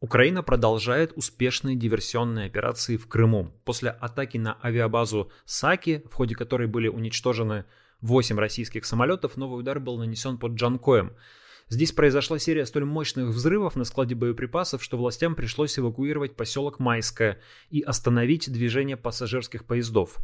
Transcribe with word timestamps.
Украина 0.00 0.44
продолжает 0.44 1.12
успешные 1.16 1.74
диверсионные 1.74 2.46
операции 2.46 2.96
в 2.96 3.08
Крыму. 3.08 3.52
После 3.64 3.90
атаки 3.90 4.38
на 4.38 4.56
авиабазу 4.62 5.32
Саки, 5.44 6.04
в 6.08 6.14
ходе 6.14 6.36
которой 6.36 6.68
были 6.68 6.86
уничтожены 6.86 7.64
8 8.02 8.38
российских 8.38 8.84
самолетов, 8.84 9.36
новый 9.36 9.58
удар 9.58 9.80
был 9.80 9.98
нанесен 9.98 10.38
под 10.38 10.52
Джанкоем. 10.52 11.16
Здесь 11.68 11.90
произошла 11.90 12.38
серия 12.38 12.64
столь 12.64 12.84
мощных 12.84 13.30
взрывов 13.30 13.74
на 13.74 13.82
складе 13.84 14.14
боеприпасов, 14.14 14.84
что 14.84 14.96
властям 14.96 15.34
пришлось 15.34 15.76
эвакуировать 15.78 16.36
поселок 16.36 16.78
Майское 16.78 17.40
и 17.70 17.82
остановить 17.82 18.50
движение 18.50 18.96
пассажирских 18.96 19.64
поездов. 19.64 20.18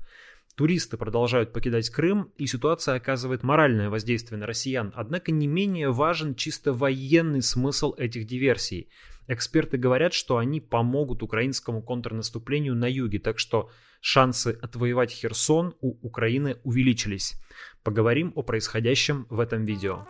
Туристы 0.56 0.96
продолжают 0.96 1.52
покидать 1.52 1.90
Крым, 1.90 2.30
и 2.36 2.46
ситуация 2.46 2.94
оказывает 2.94 3.42
моральное 3.42 3.90
воздействие 3.90 4.38
на 4.38 4.46
россиян. 4.46 4.92
Однако 4.94 5.32
не 5.32 5.48
менее 5.48 5.90
важен 5.90 6.36
чисто 6.36 6.72
военный 6.72 7.42
смысл 7.42 7.92
этих 7.98 8.26
диверсий. 8.26 8.88
Эксперты 9.26 9.78
говорят, 9.78 10.12
что 10.12 10.36
они 10.36 10.60
помогут 10.60 11.22
украинскому 11.24 11.82
контрнаступлению 11.82 12.76
на 12.76 12.88
юге, 12.88 13.18
так 13.18 13.40
что 13.40 13.70
шансы 14.00 14.56
отвоевать 14.62 15.10
Херсон 15.10 15.74
у 15.80 15.98
Украины 16.06 16.58
увеличились. 16.62 17.34
Поговорим 17.82 18.32
о 18.36 18.42
происходящем 18.42 19.26
в 19.30 19.40
этом 19.40 19.64
видео. 19.64 20.06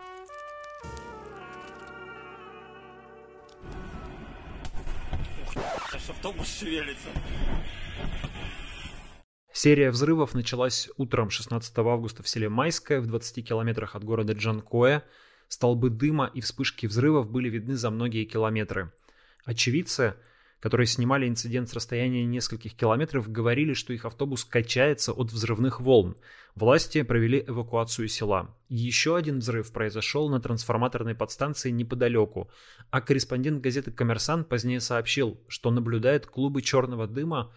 автобус 6.24 6.58
шевелится. 6.58 7.08
Серия 9.56 9.92
взрывов 9.92 10.34
началась 10.34 10.90
утром 10.96 11.30
16 11.30 11.78
августа 11.78 12.24
в 12.24 12.28
селе 12.28 12.48
Майское 12.48 13.00
в 13.00 13.06
20 13.06 13.46
километрах 13.46 13.94
от 13.94 14.02
города 14.02 14.32
Джанкоя. 14.32 15.04
Столбы 15.46 15.90
дыма 15.90 16.28
и 16.34 16.40
вспышки 16.40 16.86
взрывов 16.86 17.30
были 17.30 17.48
видны 17.48 17.76
за 17.76 17.90
многие 17.90 18.24
километры. 18.24 18.90
Очевидцы, 19.44 20.16
которые 20.58 20.88
снимали 20.88 21.28
инцидент 21.28 21.68
с 21.68 21.72
расстояния 21.72 22.24
нескольких 22.24 22.74
километров, 22.74 23.30
говорили, 23.30 23.74
что 23.74 23.92
их 23.92 24.04
автобус 24.04 24.44
качается 24.44 25.12
от 25.12 25.30
взрывных 25.30 25.80
волн. 25.80 26.16
Власти 26.56 27.02
провели 27.02 27.44
эвакуацию 27.46 28.08
села. 28.08 28.52
Еще 28.68 29.14
один 29.14 29.38
взрыв 29.38 29.70
произошел 29.70 30.28
на 30.28 30.40
трансформаторной 30.40 31.14
подстанции 31.14 31.70
неподалеку, 31.70 32.50
а 32.90 33.00
корреспондент 33.00 33.62
газеты 33.62 33.92
«Коммерсант» 33.92 34.48
позднее 34.48 34.80
сообщил, 34.80 35.40
что 35.46 35.70
наблюдает 35.70 36.26
клубы 36.26 36.60
черного 36.60 37.06
дыма 37.06 37.52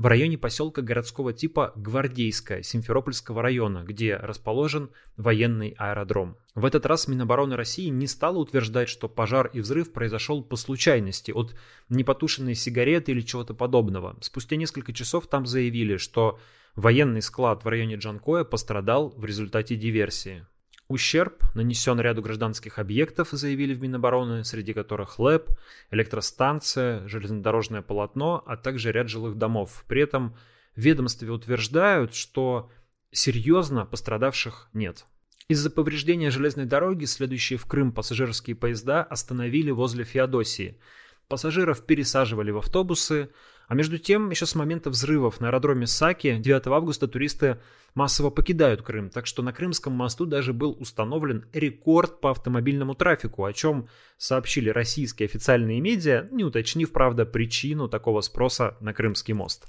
в 0.00 0.06
районе 0.06 0.38
поселка 0.38 0.80
городского 0.80 1.34
типа 1.34 1.74
Гвардейская 1.76 2.62
Симферопольского 2.62 3.42
района, 3.42 3.84
где 3.86 4.16
расположен 4.16 4.88
военный 5.18 5.74
аэродром. 5.76 6.38
В 6.54 6.64
этот 6.64 6.86
раз 6.86 7.06
Минобороны 7.06 7.54
России 7.54 7.88
не 7.88 8.06
стало 8.06 8.38
утверждать, 8.38 8.88
что 8.88 9.10
пожар 9.10 9.50
и 9.52 9.60
взрыв 9.60 9.92
произошел 9.92 10.42
по 10.42 10.56
случайности 10.56 11.32
от 11.32 11.54
непотушенной 11.90 12.54
сигареты 12.54 13.12
или 13.12 13.20
чего-то 13.20 13.52
подобного. 13.52 14.16
Спустя 14.22 14.56
несколько 14.56 14.94
часов 14.94 15.26
там 15.26 15.44
заявили, 15.44 15.98
что 15.98 16.40
военный 16.76 17.20
склад 17.20 17.62
в 17.62 17.68
районе 17.68 17.96
Джанкоя 17.96 18.44
пострадал 18.44 19.10
в 19.10 19.26
результате 19.26 19.76
диверсии. 19.76 20.46
Ущерб 20.90 21.44
нанесен 21.54 22.00
ряду 22.00 22.20
гражданских 22.20 22.80
объектов, 22.80 23.28
заявили 23.30 23.74
в 23.74 23.80
Минобороны, 23.80 24.42
среди 24.42 24.72
которых 24.72 25.20
ЛЭП, 25.20 25.48
электростанция, 25.92 27.06
железнодорожное 27.06 27.80
полотно, 27.80 28.42
а 28.44 28.56
также 28.56 28.90
ряд 28.90 29.08
жилых 29.08 29.38
домов. 29.38 29.84
При 29.86 30.02
этом 30.02 30.36
в 30.74 30.80
ведомстве 30.80 31.30
утверждают, 31.30 32.16
что 32.16 32.72
серьезно 33.12 33.86
пострадавших 33.86 34.68
нет. 34.72 35.06
Из-за 35.46 35.70
повреждения 35.70 36.32
железной 36.32 36.66
дороги 36.66 37.04
следующие 37.04 37.56
в 37.56 37.66
Крым 37.66 37.92
пассажирские 37.92 38.56
поезда 38.56 39.04
остановили 39.04 39.70
возле 39.70 40.02
Феодосии. 40.02 40.80
Пассажиров 41.28 41.86
пересаживали 41.86 42.50
в 42.50 42.58
автобусы, 42.58 43.30
а 43.70 43.76
между 43.76 43.98
тем, 43.98 44.30
еще 44.30 44.46
с 44.46 44.56
момента 44.56 44.90
взрывов 44.90 45.38
на 45.38 45.46
аэродроме 45.46 45.86
Саки 45.86 46.38
9 46.40 46.66
августа 46.66 47.06
туристы 47.06 47.60
массово 47.94 48.30
покидают 48.30 48.82
Крым, 48.82 49.10
так 49.10 49.28
что 49.28 49.42
на 49.42 49.52
Крымском 49.52 49.92
мосту 49.92 50.26
даже 50.26 50.52
был 50.52 50.76
установлен 50.80 51.44
рекорд 51.52 52.20
по 52.20 52.32
автомобильному 52.32 52.96
трафику, 52.96 53.44
о 53.44 53.52
чем 53.52 53.88
сообщили 54.18 54.70
российские 54.70 55.26
официальные 55.26 55.80
медиа, 55.80 56.26
не 56.32 56.42
уточнив, 56.42 56.90
правда, 56.90 57.24
причину 57.24 57.88
такого 57.88 58.22
спроса 58.22 58.76
на 58.80 58.92
Крымский 58.92 59.34
мост. 59.34 59.64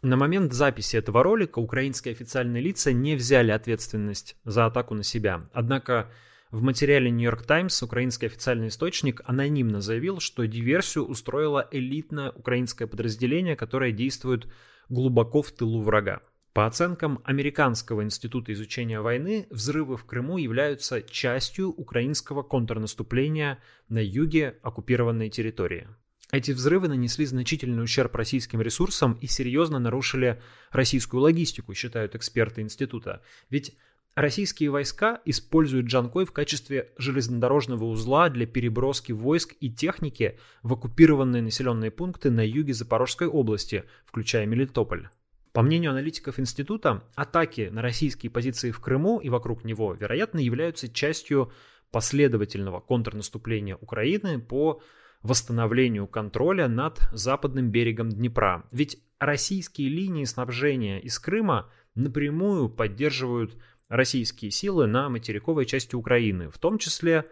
На 0.00 0.16
момент 0.16 0.54
записи 0.54 0.96
этого 0.96 1.22
ролика 1.22 1.58
украинские 1.58 2.12
официальные 2.12 2.62
лица 2.62 2.94
не 2.94 3.14
взяли 3.14 3.50
ответственность 3.50 4.38
за 4.44 4.64
атаку 4.64 4.94
на 4.94 5.02
себя. 5.02 5.42
Однако 5.52 6.10
в 6.50 6.62
материале 6.62 7.10
New 7.10 7.28
York 7.28 7.44
Times 7.44 7.82
украинский 7.82 8.28
официальный 8.28 8.68
источник 8.68 9.20
анонимно 9.24 9.80
заявил, 9.80 10.20
что 10.20 10.46
диверсию 10.46 11.04
устроило 11.06 11.68
элитное 11.72 12.30
украинское 12.30 12.86
подразделение, 12.86 13.56
которое 13.56 13.92
действует 13.92 14.46
глубоко 14.88 15.42
в 15.42 15.50
тылу 15.50 15.82
врага. 15.82 16.20
По 16.52 16.66
оценкам 16.66 17.20
Американского 17.24 18.02
института 18.02 18.52
изучения 18.52 19.00
войны, 19.00 19.46
взрывы 19.50 19.96
в 19.98 20.06
Крыму 20.06 20.38
являются 20.38 21.02
частью 21.02 21.68
украинского 21.68 22.42
контрнаступления 22.42 23.58
на 23.88 24.02
юге 24.02 24.56
оккупированной 24.62 25.28
территории. 25.28 25.88
Эти 26.32 26.52
взрывы 26.52 26.88
нанесли 26.88 27.26
значительный 27.26 27.84
ущерб 27.84 28.14
российским 28.16 28.62
ресурсам 28.62 29.18
и 29.20 29.26
серьезно 29.26 29.78
нарушили 29.78 30.40
российскую 30.70 31.20
логистику, 31.20 31.74
считают 31.74 32.14
эксперты 32.14 32.62
института. 32.62 33.22
Ведь 33.50 33.76
Российские 34.16 34.70
войска 34.70 35.20
используют 35.26 35.88
Джанкой 35.88 36.24
в 36.24 36.32
качестве 36.32 36.90
железнодорожного 36.96 37.84
узла 37.84 38.30
для 38.30 38.46
переброски 38.46 39.12
войск 39.12 39.54
и 39.60 39.70
техники 39.70 40.38
в 40.62 40.72
оккупированные 40.72 41.42
населенные 41.42 41.90
пункты 41.90 42.30
на 42.30 42.40
юге 42.40 42.72
Запорожской 42.72 43.26
области, 43.26 43.84
включая 44.06 44.46
Мелитополь. 44.46 45.10
По 45.52 45.60
мнению 45.60 45.90
аналитиков 45.90 46.40
института, 46.40 47.04
атаки 47.14 47.68
на 47.70 47.82
российские 47.82 48.30
позиции 48.30 48.70
в 48.70 48.80
Крыму 48.80 49.18
и 49.18 49.28
вокруг 49.28 49.64
него, 49.64 49.92
вероятно, 49.92 50.38
являются 50.38 50.88
частью 50.88 51.52
последовательного 51.90 52.80
контрнаступления 52.80 53.76
Украины 53.76 54.38
по 54.38 54.80
восстановлению 55.20 56.06
контроля 56.06 56.68
над 56.68 57.00
западным 57.12 57.70
берегом 57.70 58.08
Днепра. 58.08 58.66
Ведь 58.72 58.98
российские 59.18 59.90
линии 59.90 60.24
снабжения 60.24 61.00
из 61.00 61.18
Крыма 61.18 61.70
напрямую 61.94 62.70
поддерживают 62.70 63.56
российские 63.88 64.50
силы 64.50 64.86
на 64.86 65.08
материковой 65.08 65.66
части 65.66 65.94
Украины, 65.94 66.50
в 66.50 66.58
том 66.58 66.78
числе 66.78 67.26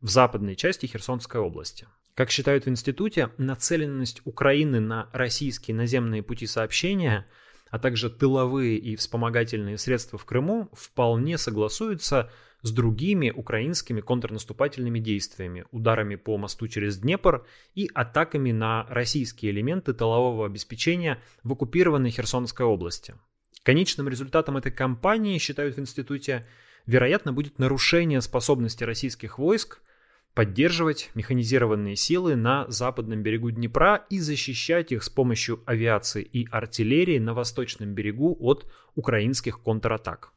в 0.00 0.08
западной 0.08 0.56
части 0.56 0.86
Херсонской 0.86 1.40
области. 1.40 1.86
Как 2.14 2.30
считают 2.30 2.64
в 2.64 2.68
институте, 2.68 3.30
нацеленность 3.36 4.22
Украины 4.24 4.80
на 4.80 5.10
российские 5.12 5.74
наземные 5.74 6.22
пути 6.22 6.46
сообщения, 6.46 7.26
а 7.70 7.78
также 7.78 8.08
тыловые 8.08 8.78
и 8.78 8.96
вспомогательные 8.96 9.76
средства 9.76 10.18
в 10.18 10.24
Крыму 10.24 10.70
вполне 10.72 11.36
согласуются 11.36 12.30
с 12.62 12.72
другими 12.72 13.30
украинскими 13.30 14.00
контрнаступательными 14.00 14.98
действиями, 14.98 15.66
ударами 15.72 16.16
по 16.16 16.38
мосту 16.38 16.68
через 16.68 16.98
Днепр 16.98 17.46
и 17.74 17.90
атаками 17.94 18.50
на 18.50 18.86
российские 18.88 19.52
элементы 19.52 19.92
тылового 19.92 20.46
обеспечения 20.46 21.22
в 21.42 21.52
оккупированной 21.52 22.10
Херсонской 22.10 22.64
области. 22.64 23.14
Конечным 23.66 24.08
результатом 24.08 24.56
этой 24.56 24.70
кампании, 24.70 25.38
считают 25.38 25.76
в 25.76 25.80
институте, 25.80 26.46
вероятно, 26.86 27.32
будет 27.32 27.58
нарушение 27.58 28.20
способности 28.20 28.84
российских 28.84 29.40
войск 29.40 29.80
поддерживать 30.34 31.10
механизированные 31.14 31.96
силы 31.96 32.36
на 32.36 32.70
западном 32.70 33.24
берегу 33.24 33.50
Днепра 33.50 34.06
и 34.08 34.20
защищать 34.20 34.92
их 34.92 35.02
с 35.02 35.08
помощью 35.08 35.64
авиации 35.66 36.22
и 36.22 36.46
артиллерии 36.48 37.18
на 37.18 37.34
восточном 37.34 37.92
берегу 37.92 38.36
от 38.38 38.72
украинских 38.94 39.60
контратак. 39.60 40.30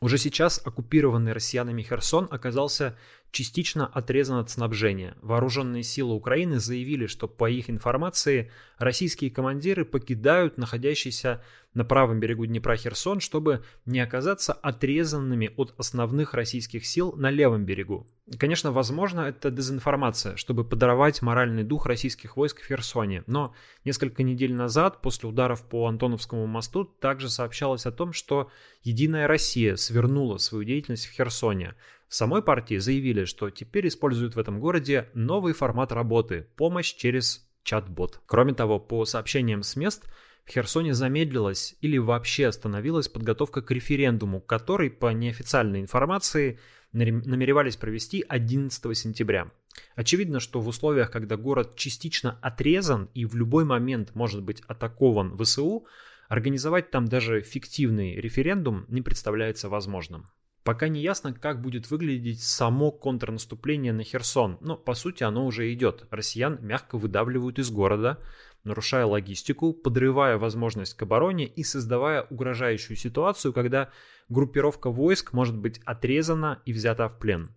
Уже 0.00 0.18
сейчас 0.18 0.60
оккупированный 0.66 1.34
россиянами 1.34 1.82
Херсон 1.82 2.26
оказался 2.32 2.98
частично 3.34 3.86
отрезан 3.86 4.38
от 4.38 4.48
снабжения. 4.48 5.16
Вооруженные 5.20 5.82
силы 5.82 6.14
Украины 6.14 6.60
заявили, 6.60 7.06
что 7.06 7.28
по 7.28 7.50
их 7.50 7.68
информации 7.68 8.50
российские 8.78 9.30
командиры 9.30 9.84
покидают 9.84 10.56
находящийся 10.56 11.42
на 11.74 11.84
правом 11.84 12.20
берегу 12.20 12.46
Днепра 12.46 12.76
Херсон, 12.76 13.18
чтобы 13.18 13.64
не 13.84 13.98
оказаться 13.98 14.52
отрезанными 14.52 15.52
от 15.56 15.74
основных 15.76 16.32
российских 16.32 16.86
сил 16.86 17.12
на 17.16 17.30
левом 17.30 17.64
берегу. 17.64 18.06
Конечно, 18.38 18.70
возможно, 18.70 19.22
это 19.22 19.50
дезинформация, 19.50 20.36
чтобы 20.36 20.64
подорвать 20.64 21.20
моральный 21.20 21.64
дух 21.64 21.86
российских 21.86 22.36
войск 22.36 22.62
в 22.62 22.66
Херсоне. 22.66 23.24
Но 23.26 23.54
несколько 23.84 24.22
недель 24.22 24.54
назад, 24.54 25.02
после 25.02 25.28
ударов 25.28 25.68
по 25.68 25.88
Антоновскому 25.88 26.46
мосту, 26.46 26.84
также 26.84 27.28
сообщалось 27.28 27.86
о 27.86 27.92
том, 27.92 28.12
что 28.12 28.50
Единая 28.84 29.26
Россия 29.26 29.76
свернула 29.76 30.36
свою 30.36 30.64
деятельность 30.64 31.06
в 31.06 31.12
Херсоне. 31.12 31.74
Самой 32.14 32.42
партии 32.42 32.76
заявили, 32.76 33.24
что 33.24 33.50
теперь 33.50 33.88
используют 33.88 34.36
в 34.36 34.38
этом 34.38 34.60
городе 34.60 35.08
новый 35.14 35.52
формат 35.52 35.90
работы– 35.90 36.46
помощь 36.56 36.94
через 36.94 37.44
чат-бот. 37.64 38.20
Кроме 38.26 38.54
того, 38.54 38.78
по 38.78 39.04
сообщениям 39.04 39.64
с 39.64 39.74
мест, 39.74 40.04
в 40.44 40.50
Херсоне 40.50 40.94
замедлилась 40.94 41.74
или 41.80 41.98
вообще 41.98 42.46
остановилась 42.46 43.08
подготовка 43.08 43.62
к 43.62 43.70
референдуму, 43.72 44.40
который, 44.40 44.90
по 44.90 45.12
неофициальной 45.12 45.80
информации, 45.80 46.60
намеревались 46.92 47.74
провести 47.74 48.24
11 48.28 48.96
сентября. 48.96 49.48
Очевидно, 49.96 50.38
что 50.38 50.60
в 50.60 50.68
условиях, 50.68 51.10
когда 51.10 51.36
город 51.36 51.74
частично 51.74 52.38
отрезан 52.42 53.10
и 53.14 53.24
в 53.24 53.34
любой 53.34 53.64
момент 53.64 54.14
может 54.14 54.40
быть 54.40 54.62
атакован 54.68 55.36
ВСУ, 55.36 55.84
организовать 56.28 56.92
там 56.92 57.06
даже 57.08 57.40
фиктивный 57.40 58.14
референдум 58.14 58.84
не 58.86 59.02
представляется 59.02 59.68
возможным. 59.68 60.28
Пока 60.64 60.88
не 60.88 61.02
ясно, 61.02 61.34
как 61.34 61.60
будет 61.60 61.90
выглядеть 61.90 62.42
само 62.42 62.90
контрнаступление 62.90 63.92
на 63.92 64.02
Херсон, 64.02 64.56
но 64.62 64.78
по 64.78 64.94
сути 64.94 65.22
оно 65.22 65.44
уже 65.44 65.70
идет. 65.74 66.06
Россиян 66.10 66.58
мягко 66.62 66.96
выдавливают 66.96 67.58
из 67.58 67.70
города, 67.70 68.18
нарушая 68.64 69.04
логистику, 69.04 69.74
подрывая 69.74 70.38
возможность 70.38 70.94
к 70.94 71.02
обороне 71.02 71.46
и 71.46 71.62
создавая 71.62 72.22
угрожающую 72.22 72.96
ситуацию, 72.96 73.52
когда 73.52 73.90
группировка 74.30 74.90
войск 74.90 75.34
может 75.34 75.54
быть 75.54 75.80
отрезана 75.84 76.62
и 76.64 76.72
взята 76.72 77.08
в 77.08 77.18
плен. 77.18 77.50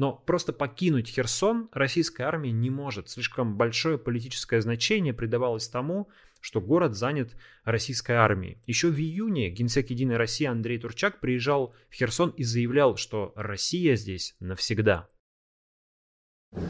Но 0.00 0.14
просто 0.14 0.54
покинуть 0.54 1.08
Херсон 1.10 1.68
российская 1.72 2.24
армия 2.24 2.52
не 2.52 2.70
может. 2.70 3.10
Слишком 3.10 3.58
большое 3.58 3.98
политическое 3.98 4.62
значение 4.62 5.12
придавалось 5.12 5.68
тому, 5.68 6.08
что 6.40 6.62
город 6.62 6.96
занят 6.96 7.36
российской 7.64 8.12
армией. 8.12 8.62
Еще 8.64 8.88
в 8.88 8.98
июне 8.98 9.50
генсек 9.50 9.90
Единой 9.90 10.16
России 10.16 10.46
Андрей 10.46 10.78
Турчак 10.78 11.20
приезжал 11.20 11.74
в 11.90 11.94
Херсон 11.96 12.30
и 12.30 12.44
заявлял, 12.44 12.96
что 12.96 13.34
Россия 13.36 13.94
здесь 13.94 14.36
навсегда. 14.40 15.06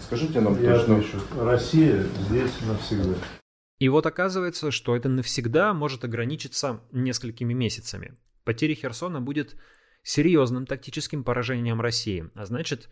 Скажите 0.07 0.41
нам 0.41 0.61
Я 0.61 0.81
точно. 0.81 0.97
Отвечу. 0.97 1.21
Россия 1.37 2.03
здесь 2.03 2.61
навсегда. 2.63 3.15
И 3.79 3.89
вот 3.89 4.07
оказывается, 4.07 4.73
что 4.73 4.97
это 4.97 5.09
навсегда 5.09 5.73
может 5.73 6.03
ограничиться 6.03 6.81
несколькими 6.91 7.53
месяцами. 7.53 8.17
Потеря 8.43 8.75
Херсона 8.75 9.21
будет 9.21 9.55
серьезным 10.03 10.67
тактическим 10.67 11.23
поражением 11.23 11.81
России, 11.81 12.29
а 12.35 12.45
значит 12.45 12.89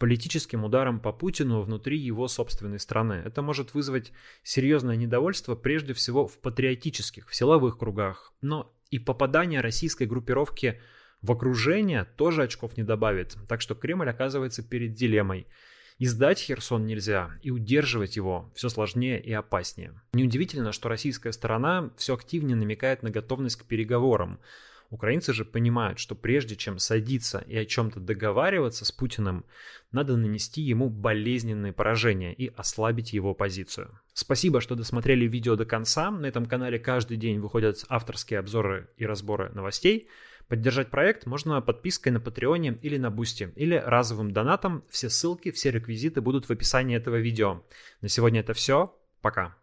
политическим 0.00 0.64
ударом 0.64 0.98
по 0.98 1.12
Путину 1.12 1.60
внутри 1.60 1.98
его 1.98 2.26
собственной 2.26 2.80
страны. 2.80 3.22
Это 3.24 3.42
может 3.42 3.74
вызвать 3.74 4.12
серьезное 4.42 4.96
недовольство 4.96 5.54
прежде 5.54 5.92
всего 5.92 6.26
в 6.26 6.38
патриотических, 6.38 7.28
в 7.28 7.36
силовых 7.36 7.78
кругах. 7.78 8.32
Но 8.40 8.74
и 8.90 8.98
попадание 8.98 9.60
российской 9.60 10.04
группировки 10.04 10.80
в 11.20 11.30
окружение 11.30 12.06
тоже 12.16 12.44
очков 12.44 12.78
не 12.78 12.82
добавит. 12.82 13.36
Так 13.46 13.60
что 13.60 13.74
Кремль 13.74 14.08
оказывается 14.08 14.62
перед 14.62 14.94
дилеммой. 14.94 15.46
И 15.98 16.06
сдать 16.06 16.38
Херсон 16.38 16.86
нельзя, 16.86 17.32
и 17.42 17.50
удерживать 17.50 18.16
его 18.16 18.50
все 18.54 18.70
сложнее 18.70 19.20
и 19.20 19.34
опаснее. 19.34 20.00
Неудивительно, 20.14 20.72
что 20.72 20.88
российская 20.88 21.30
сторона 21.30 21.90
все 21.98 22.14
активнее 22.14 22.56
намекает 22.56 23.02
на 23.02 23.10
готовность 23.10 23.56
к 23.56 23.66
переговорам. 23.66 24.40
Украинцы 24.90 25.32
же 25.32 25.44
понимают, 25.44 26.00
что 26.00 26.16
прежде 26.16 26.56
чем 26.56 26.80
садиться 26.80 27.44
и 27.46 27.56
о 27.56 27.64
чем-то 27.64 28.00
договариваться 28.00 28.84
с 28.84 28.90
Путиным, 28.90 29.44
надо 29.92 30.16
нанести 30.16 30.62
ему 30.62 30.90
болезненные 30.90 31.72
поражения 31.72 32.34
и 32.34 32.52
ослабить 32.56 33.12
его 33.12 33.32
позицию. 33.32 34.00
Спасибо, 34.14 34.60
что 34.60 34.74
досмотрели 34.74 35.26
видео 35.26 35.54
до 35.54 35.64
конца. 35.64 36.10
На 36.10 36.26
этом 36.26 36.44
канале 36.46 36.80
каждый 36.80 37.16
день 37.16 37.38
выходят 37.38 37.84
авторские 37.88 38.40
обзоры 38.40 38.90
и 38.96 39.06
разборы 39.06 39.50
новостей. 39.50 40.08
Поддержать 40.48 40.90
проект 40.90 41.24
можно 41.24 41.60
подпиской 41.62 42.10
на 42.10 42.18
Патреоне 42.18 42.76
или 42.82 42.96
на 42.96 43.12
Бусти, 43.12 43.52
или 43.54 43.76
разовым 43.76 44.32
донатом. 44.32 44.82
Все 44.90 45.08
ссылки, 45.08 45.52
все 45.52 45.70
реквизиты 45.70 46.20
будут 46.20 46.46
в 46.46 46.50
описании 46.50 46.96
этого 46.96 47.20
видео. 47.20 47.62
На 48.00 48.08
сегодня 48.08 48.40
это 48.40 48.54
все. 48.54 48.92
Пока. 49.20 49.59